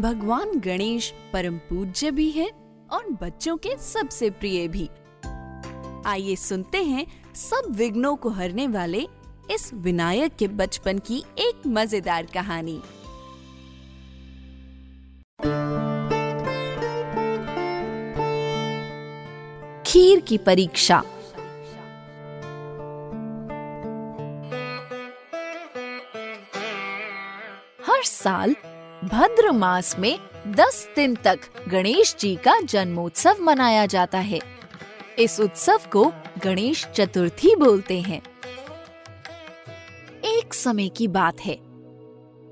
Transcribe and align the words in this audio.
भगवान 0.00 0.58
गणेश 0.58 1.12
परम 1.32 1.56
पूज्य 1.58 2.10
भी 2.10 2.30
है 2.30 2.48
और 2.92 3.08
बच्चों 3.22 3.56
के 3.56 3.76
सबसे 3.76 4.30
प्रिय 4.30 4.68
भी। 4.68 4.88
आइए 6.06 6.36
सुनते 6.36 6.78
हैं 6.84 7.06
सब 7.34 7.66
विघ्नों 7.70 8.14
को 8.16 8.28
हरने 8.28 8.66
वाले 8.66 9.06
इस 9.50 9.70
विनायक 9.74 10.36
के 10.36 10.48
बचपन 10.48 10.98
की 10.98 11.18
एक 11.38 11.66
मज़ेदार 11.66 12.26
कहानी। 12.34 12.80
खीर 19.86 20.20
की 20.20 20.38
परीक्षा। 20.38 21.02
हर 27.86 28.02
साल 28.04 28.54
भद्र 29.04 29.52
मास 29.52 29.98
में 29.98 30.18
दस 30.48 30.88
दिन 30.96 31.14
तक 31.14 31.40
गणेश 31.68 32.16
जी 32.20 32.36
का 32.36 32.60
जन्मोत्सव 32.60 33.36
मनाया 33.40 33.86
जाता 33.86 34.18
है। 34.18 34.40
इस 35.18 35.40
उत्सव 35.40 35.80
को 35.92 36.12
गणेश 36.44 36.86
चतुर्थी 36.86 37.56
बोलते 37.56 38.00
हैं। 38.00 38.22
एक 40.24 40.54
समय 40.54 40.88
की 40.88 41.08
बात 41.08 41.40
है। 41.40 41.58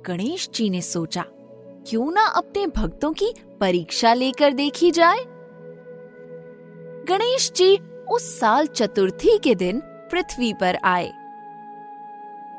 गणेश 0.03 0.49
जी 0.55 0.71
ने 0.71 0.83
सोचा, 0.83 1.25
क्यों 1.89 2.13
ना 2.13 2.25
अपने 2.27 2.67
भक्तों 2.67 3.13
की 3.13 3.35
परीक्षा 3.61 4.15
लेकर 4.15 4.53
देखी 4.53 4.91
जाए? 4.91 5.25
गणेश 7.09 7.53
जी 7.53 7.77
उस 8.11 8.41
साल 8.41 8.67
चतुर्थी 8.67 9.39
के 9.39 9.55
दिन 9.55 9.81
पृथ्वी 9.85 10.53
पर 10.53 10.79
आए। 10.85 11.13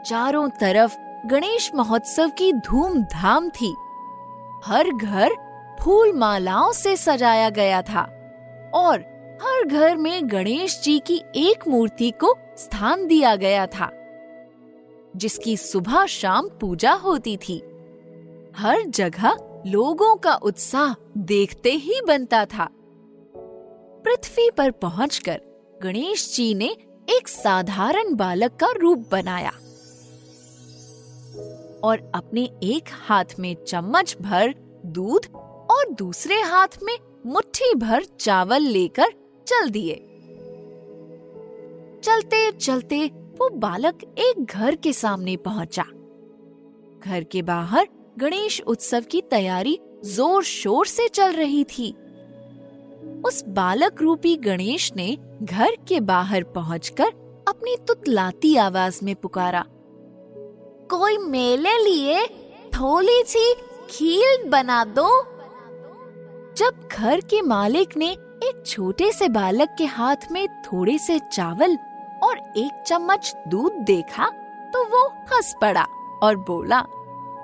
चारों 0.06 0.50
तरफ़ 0.50 0.98
गणेश 1.26 1.72
महोत्सव 1.76 2.30
की 2.30 2.54
धूमधाम 2.54 3.50
थी। 3.50 3.76
हर 4.66 4.90
घर 4.92 5.30
फूल 5.82 6.14
मालाओं 6.14 6.72
से 6.72 6.96
सजाया 6.98 7.50
गया 7.50 7.82
था 7.82 8.02
और 8.74 9.00
हर 9.44 9.66
घर 9.66 9.98
में 9.98 10.32
गणेश 10.32 10.80
जी 10.84 11.00
की 11.00 11.22
एक 11.36 11.68
मूर्ति 11.68 12.12
को 12.12 12.34
स्थान 12.58 13.08
दिया 13.08 13.36
गया 13.36 13.66
था, 13.68 13.90
जिसकी 15.16 15.58
सुबह 15.58 16.06
शाम 16.06 16.50
पूजा 16.62 16.94
होती 16.94 17.38
थी। 17.38 17.58
हर 18.58 18.82
जगह 18.88 19.38
लोगों 19.68 20.16
का 20.16 20.36
उत्साह 20.36 20.94
देखते 21.18 21.72
ही 21.72 22.02
बनता 22.08 22.46
था। 22.46 22.70
पृथ्वी 24.06 24.50
पर 24.50 24.72
पहुंचकर 24.72 25.42
गणेश 25.84 26.36
जी 26.36 26.54
ने 26.54 26.76
एक 27.10 27.28
साधारण 27.28 28.16
बालक 28.16 28.52
का 28.52 28.68
रूप 28.78 29.06
बनाया। 29.12 29.52
और 31.84 32.12
अपने 32.16 32.42
एक 32.64 32.90
हाथ 33.08 33.40
में 33.40 33.56
चम्मच 33.68 34.16
भर 34.22 34.54
दूध 34.86 35.26
और 35.72 35.94
दूसरे 35.94 36.42
हाथ 36.42 36.78
में 36.84 36.98
मुट्ठी 37.26 37.74
भर 37.76 38.04
चावल 38.20 38.62
लेकर 38.62 39.14
चल 39.48 39.70
दिए। 39.70 39.96
चलते 42.04 42.52
चलते 42.52 43.06
वो 43.40 43.50
बालक 43.50 44.04
एक 44.20 44.44
घर 44.46 44.76
के 44.76 44.94
सामने 44.94 45.36
पहुँचा। 45.38 45.84
घर 47.04 47.24
के 47.24 47.42
बाहर 47.42 47.88
गणेश 48.20 48.62
उत्सव 48.62 49.04
की 49.12 49.22
तैयारी 49.22 49.80
ज़ोर 50.06 50.44
शोर 50.44 50.88
से 50.88 51.08
चल 51.08 51.34
रही 51.34 51.64
थी। 51.64 51.92
उस 53.26 53.44
बालक 53.48 54.02
रूपी 54.02 54.36
गणेश 54.36 54.92
ने 54.96 55.18
घर 55.42 55.76
के 55.88 56.00
बाहर 56.00 56.44
पहुंचकर 56.56 57.12
अपनी 57.48 57.76
तुतलाती 57.88 58.56
आवाज़ 58.58 59.00
में 59.06 59.16
पुकारा 59.16 59.66
कोई 60.90 61.18
मेले 61.18 61.78
लिए 61.78 62.26
थोड़ी 62.74 63.22
सी 63.28 63.54
खीर 63.90 64.48
बना 64.50 64.84
दो। 64.88 65.10
जब 66.58 66.88
घर 66.92 67.20
के 67.22 67.42
मालिक 67.42 67.96
ने 67.98 68.10
एक 68.44 68.64
छोटे 68.66 69.12
से 69.12 69.28
बालक 69.30 69.76
के 69.78 69.86
हाथ 69.88 70.32
में 70.32 70.48
थोड़े 70.64 70.98
से 70.98 71.20
चावल 71.34 71.78
और 72.24 72.38
एक 72.58 72.84
चम्मच 72.88 73.34
दूध 73.48 73.74
देखा 73.86 74.30
तो 74.74 74.84
वो 74.86 75.06
हंस 75.32 75.54
पड़ा 75.62 75.86
और 76.24 76.36
बोला, 76.38 76.80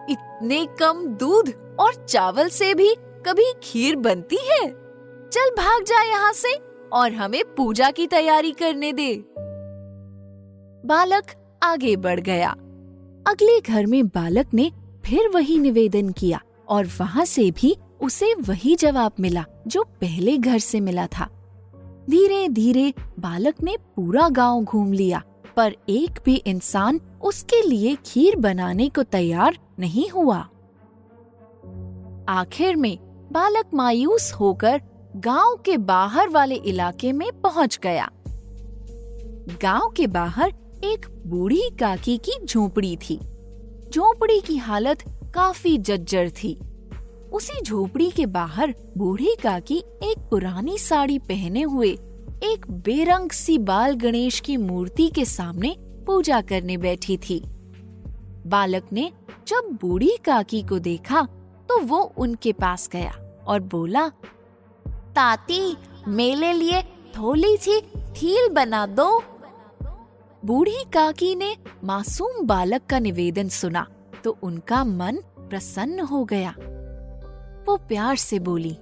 इतने 0.10 0.66
कम 0.80 1.06
दूध 1.16 1.54
और 1.80 1.94
चावल 2.06 2.50
से 2.50 2.74
भी 2.74 2.94
कभी 3.28 3.52
खीर 3.64 3.96
बनती 3.96 4.38
है? 4.42 4.68
चल 5.30 5.50
भाग 5.58 5.84
जा 5.84 6.04
यहाँ 6.04 6.34
से 6.34 6.54
और 6.94 7.14
हमें 7.14 7.44
पूजा 7.56 7.92
की 7.92 8.08
तैयारी 8.08 8.52
करने 8.52 8.92
दे। 8.94 9.14
बालक 10.88 11.36
आगे 11.64 11.96
बढ़ 11.96 12.20
गया। 12.20 12.56
अगले 13.28 13.60
घर 13.62 13.86
में 13.86 14.08
बालक 14.08 14.54
ने 14.54 14.72
फिर 15.06 15.30
वही 15.30 15.58
निवेदन 15.60 16.10
किया 16.10 16.42
और 16.70 16.86
वहाँ 17.00 17.26
से 17.26 17.52
भी 17.52 17.76
उसे 18.02 18.34
वही 18.34 18.76
जवाब 18.76 19.12
मिला, 19.20 19.46
जो 19.68 19.84
पहले 20.02 20.38
घर 20.38 20.60
से 20.60 20.80
मिला 20.80 21.08
था। 21.08 21.26
धीरे 22.10 22.48
धीरे 22.50 22.94
बालक 23.20 23.64
ने 23.64 23.76
पूरा 23.96 24.30
गाँव 24.30 24.64
घूम 24.64 24.94
लिया, 24.94 25.22
पर 25.56 25.76
एक 25.90 26.20
भी 26.26 26.36
इंसान 26.36 27.00
उसके 27.24 27.62
लिए 27.62 27.96
खीर 28.06 28.36
बनाने 28.36 28.90
को 28.90 29.04
तैयार 29.04 29.58
नहीं 29.80 30.10
हुआ। 30.10 30.38
आखिर 32.30 32.76
में 32.76 32.98
बालक 33.32 33.66
मायूस 33.74 34.32
होकर 34.34 34.82
गाँव 35.16 35.56
के 35.66 35.78
बाहर 35.78 36.30
वाले 36.30 36.56
इलाके 36.56 37.12
में 37.12 37.32
पहुँच 37.42 37.80
गया। 37.84 38.10
गाँव 39.62 39.90
के 39.90 40.08
बाहर 40.08 40.54
एक 40.86 41.06
बूढ़ी 41.26 41.70
काकी 41.80 42.18
की 42.18 42.34
झोपड़ी 42.46 42.96
थी। 42.98 43.18
झोपड़ी 43.94 44.40
की 44.42 44.58
हालत 44.58 45.02
काफ़ी 45.36 45.78
जज्जर 45.78 46.30
थी। 46.30 46.54
उसी 47.34 47.62
झोपड़ी 47.62 48.10
के 48.12 48.26
बाहर 48.26 48.74
बूढ़ी 48.98 49.36
काकी 49.44 49.78
एक 50.04 50.28
पुरानी 50.30 50.78
साड़ी 50.78 51.18
पहने 51.20 51.62
हुए 51.62 51.90
एक 52.44 52.66
बेरंग 52.86 53.32
सी 53.32 53.58
बाल 53.58 53.96
गणेश 53.96 54.40
की 54.40 54.58
मूर्ति 54.58 55.10
के 55.16 55.26
सामने 55.26 55.76
पूजा 56.08 56.42
करने 56.42 56.78
बैठी 56.78 57.18
थी। 57.18 57.42
बालक 58.48 58.94
ने 58.94 59.12
जब 59.48 59.78
बूढ़ी 59.82 60.18
काकी 60.26 60.62
को 60.62 60.80
देखा 60.80 61.22
तो 61.70 61.80
वो 61.82 62.02
उनके 62.18 62.52
पास 62.54 62.90
गया 62.94 63.12
और 63.48 63.60
बोला, 63.60 64.08
ताती, 64.88 65.76
मेरे 66.08 66.54
लिए 66.54 66.82
थोड़ी 67.18 67.58
सी 67.58 67.82
थील 68.16 68.50
बना 68.50 68.86
दो। 68.86 69.24
बूढ़ी 70.46 70.84
काकी 70.94 71.36
ने 71.36 71.56
मासूम 71.84 72.46
बालक 72.48 72.82
का 72.90 73.00
निवेदन 73.00 73.48
सुना 73.50 73.88
तो 74.24 74.38
उनका 74.44 74.84
मन 74.84 75.16
प्रसन्न 75.40 76.00
हो 76.00 76.24
गया। 76.26 76.50
वो 77.68 77.78
प्यार 77.78 78.16
से 78.16 78.40
बोली, 78.40 78.78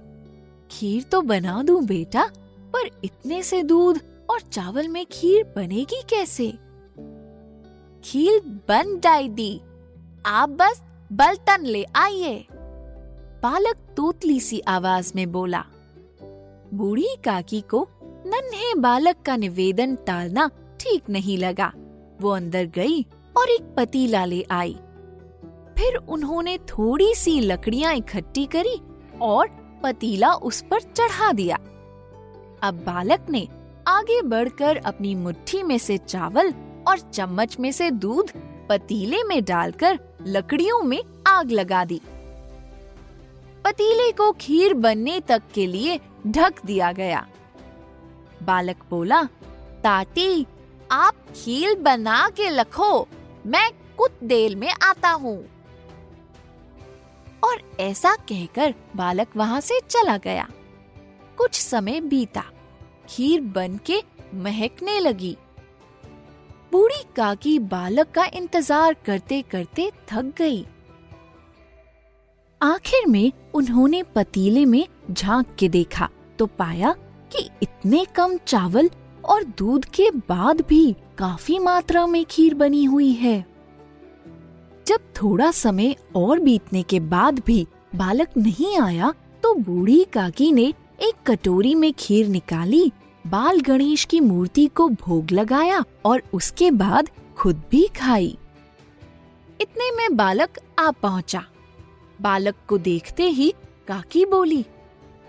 खीर 0.70 1.02
तो 1.02 1.20
बना 1.22 1.62
दू 1.62 1.80
बेटा, 1.80 2.24
पर 2.72 2.90
इतने 3.04 3.42
से 3.42 3.62
दूध 3.62 4.00
और 4.30 4.40
चावल 4.40 4.88
में 4.88 5.06
खीर 5.12 5.44
बनेगी 5.56 6.02
कैसे? 6.10 6.50
खीर 8.04 8.40
बन 8.68 9.00
जाएगी। 9.00 9.60
आप 10.26 10.48
बस 10.48 10.82
बलतन 11.12 11.64
ले 11.64 11.84
आइए। 11.96 12.46
बालक 13.42 13.76
तोतली 13.96 14.40
सी 14.40 14.60
आवाज़ 14.60 15.12
में 15.16 15.32
बोला। 15.32 15.64
बूढ़ी 16.74 17.16
काकी 17.24 17.60
को 17.60 17.88
नन्हे 18.02 18.74
बालक 18.74 19.16
का 19.26 19.36
निवेदन 19.36 19.96
टालना 19.96 20.50
ठीक 20.84 21.02
नहीं 21.10 21.38
लगा। 21.38 21.72
वो 22.20 22.30
अंदर 22.30 22.64
गई 22.64 23.06
और 23.36 23.48
एक 23.48 23.74
पतीला 23.76 24.24
ले 24.24 24.46
आई। 24.50 24.74
फिर 25.78 25.96
उन्होंने 25.96 26.58
थोड़ी 26.58 27.14
सी 27.14 27.40
लकड़ियाँ 27.40 27.94
इकट्ठी 27.94 28.44
करी 28.46 28.80
और 29.20 29.48
पतीला 29.82 30.32
उस 30.32 30.62
पर 30.62 30.80
चढ़ा 30.80 31.32
दिया। 31.32 31.56
अब 32.62 32.74
बालक 32.86 33.26
ने 33.30 33.48
आगे 33.88 34.22
बढ़कर 34.22 34.76
अपनी 34.76 35.14
मुट्ठी 35.14 35.62
में 35.62 35.78
से 35.78 35.98
चावल 35.98 36.54
और 36.88 36.98
चम्मच 36.98 37.58
में 37.60 37.72
से 37.72 37.90
दूध 37.90 38.30
पतीले 38.68 39.22
में 39.22 39.44
डालकर 39.44 39.98
लकड़ियों 40.26 40.82
में 40.82 41.02
आग 41.26 41.50
लगा 41.50 41.84
दी। 41.84 42.00
पतीले 43.64 44.12
को 44.12 44.32
खीर 44.32 44.74
बनने 44.74 45.20
तक 45.20 45.42
के 45.54 45.66
लिए 45.66 46.00
ढक 46.26 46.66
दिया 46.66 46.92
गया। 46.92 47.26
बालक 48.42 48.76
बोला, 48.90 49.22
ताती 49.84 50.46
आप 50.90 51.14
खीर 51.36 51.74
बना 51.74 52.28
के 52.28 52.48
रखो। 52.56 53.08
मैं 53.46 53.70
कुछ 53.96 54.12
देर 54.24 54.56
में 54.56 54.72
आता 54.82 55.10
हूँ। 55.10 55.38
और 57.44 57.60
ऐसा 57.80 58.14
कहकर 58.16 58.74
बालक 58.96 59.36
वहाँ 59.36 59.60
से 59.60 59.80
चला 59.80 60.16
गया। 60.16 60.48
कुछ 61.36 61.60
समय 61.60 62.00
बीता। 62.00 62.44
खीर 63.08 63.40
बन 63.40 63.78
के 63.86 64.02
महकने 64.34 64.98
लगी। 65.00 65.36
बूढ़ी 66.72 67.02
काकी 67.16 67.58
बालक 67.58 68.10
का 68.10 68.24
इंतज़ार 68.24 68.94
करते 68.94 69.42
करते 69.42 69.90
थक 70.08 70.32
गई। 70.38 70.66
आखिर 72.62 73.06
में 73.06 73.32
उन्होंने 73.54 74.02
पतीले 74.02 74.64
में 74.64 74.86
झाँक 75.10 75.56
के 75.58 75.68
देखा 75.68 76.08
तो 76.38 76.46
पाया 76.46 76.92
कि 77.32 77.48
इतने 77.62 78.04
कम 78.04 78.36
चावल 78.36 78.90
और 79.24 79.44
दूध 79.58 79.84
के 79.94 80.10
बाद 80.28 80.60
भी 80.60 80.94
काफ़ी 81.18 81.58
मात्रा 81.58 82.06
में 82.06 82.24
खीर 82.24 82.54
बनी 82.54 82.84
हुई 82.84 83.12
है। 83.12 83.44
जब 84.86 85.00
थोड़ा 85.16 85.50
समय 85.50 85.94
और 86.16 86.40
बीतने 86.40 86.82
के 86.82 87.00
बाद 87.00 87.38
भी 87.38 87.66
बालक 87.94 88.36
नहीं 88.36 88.78
आया 88.78 89.12
तो 89.42 89.54
बूढ़ी 89.56 90.02
काकी 90.04 90.50
ने 90.52 90.66
एक 91.00 91.14
कटोरी 91.26 91.74
में 91.74 91.92
खीर 91.92 92.28
निकाली, 92.28 92.90
बाल 93.24 93.60
गणेश 93.60 94.04
की 94.04 94.20
मूर्ति 94.20 94.66
को 94.66 94.88
भोग 94.88 95.30
लगाया 95.32 95.82
और 96.04 96.22
उसके 96.34 96.70
बाद 96.72 97.08
खुद 97.36 97.62
भी 97.70 97.86
खाई। 97.96 98.36
इतने 99.60 99.90
में 99.90 100.16
बालक 100.16 100.58
आ 100.78 100.90
पहुँचा। 100.92 101.44
बालक 102.18 102.54
को 102.68 102.78
देखते 102.80 103.28
ही 103.28 103.52
काकी 103.88 104.24
बोली, 104.26 104.64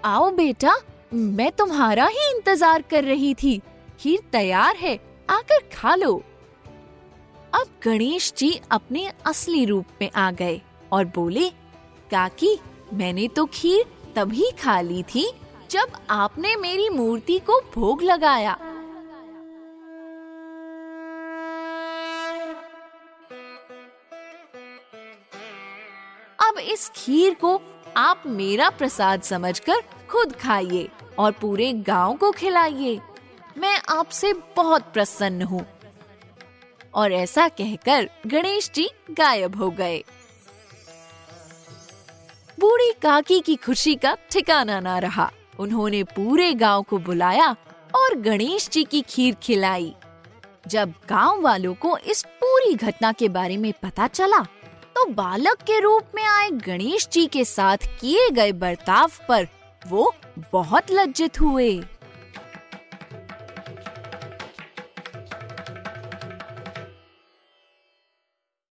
आओ 0.04 0.30
बेटा, 0.32 0.76
मैं 1.14 1.52
तुम्हारा 1.52 2.06
ही 2.08 2.30
इंतज़ार 2.30 2.82
कर 2.82 3.04
रही 3.04 3.34
थी। 3.34 3.60
खीर 4.00 4.20
तैयार 4.32 4.76
है, 4.76 4.96
आकर 5.30 5.70
खा 5.74 5.96
लो। 5.96 6.14
अब 7.54 7.68
गणेश 7.84 8.34
जी 8.38 8.60
अपने 8.72 9.08
असली 9.26 9.66
रूप 9.66 9.86
में 10.02 10.10
आ 10.12 10.32
गए 10.32 10.62
और 10.92 11.06
बोले, 11.06 11.50
काकी, 12.12 12.58
मैंने 12.94 13.28
तो 13.28 13.46
खीर 13.46 13.86
तभी 14.16 14.52
खा 14.52 14.80
ली 14.82 15.04
थी 15.04 15.32
जब 15.72 15.92
आपने 16.10 16.56
मेरी 16.56 16.90
मूर्ति 16.90 17.40
को 17.40 17.60
भोग 17.76 18.04
लगाया। 18.04 18.54
अब 26.40 26.58
इस 26.60 26.90
खीर 26.96 27.34
को 27.34 27.60
आप 27.98 28.24
मेरा 28.28 28.70
प्रसाद 28.70 29.22
समझकर 29.22 29.82
खुद 30.10 30.36
खाइए 30.36 30.88
और 31.20 31.32
पूरे 31.32 31.72
गाँव 31.74 32.16
को 32.18 32.32
खिलाइए। 32.32 33.00
मैं 33.58 33.82
आपसे 33.90 34.34
बहुत 34.56 34.92
प्रसन्न 34.94 35.42
हूँ। 35.42 35.66
और 36.94 37.12
ऐसा 37.12 37.48
कहकर 37.48 38.10
गणेश 38.28 38.70
जी 38.76 38.90
गायब 39.12 39.56
हो 39.56 39.70
गए। 39.70 40.04
बूढ़ी 42.60 42.92
काकी 43.02 43.40
की 43.40 43.56
खुशी 43.56 43.96
का 43.96 44.16
ठिकाना 44.32 44.80
ना 44.80 44.98
रहा। 45.00 45.30
उन्होंने 45.60 46.04
पूरे 46.04 46.54
गाँव 46.54 46.84
को 46.84 46.98
बुलाया 46.98 47.50
और 47.96 48.16
गणेश 48.16 48.70
जी 48.70 48.84
की 48.84 49.02
खीर 49.02 49.36
खिलाई। 49.36 49.94
जब 50.68 50.94
गाँव 51.10 51.42
वालों 51.42 51.74
को 51.74 51.98
इस 51.98 52.24
पूरी 52.42 52.74
घटना 52.74 53.12
के 53.12 53.30
बारे 53.30 53.58
में 53.58 53.72
पता 53.84 54.08
चला 54.08 54.40
तो 54.96 55.06
बालक 55.06 55.62
के 55.62 55.80
रूप 55.80 56.12
में 56.16 56.24
आए 56.24 56.50
गणेश 56.50 57.08
जी 57.08 57.26
के 57.28 57.46
साथ 57.46 57.78
किए 58.02 58.30
गए 58.30 58.52
बर्ताव 58.52 59.12
पर 59.30 59.48
वो 59.88 60.14
बहुत 60.52 60.92
लज्जित 60.92 61.40
हुए। 61.42 61.72